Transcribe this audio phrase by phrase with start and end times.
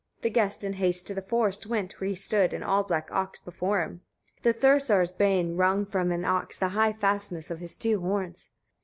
[0.23, 3.83] The guest in haste to the forest went, where stood an all black ox before
[3.83, 4.01] him.
[4.37, 4.37] 19.
[4.41, 8.49] The Thursar's bane wrung from an ox the high fastness of his two horns.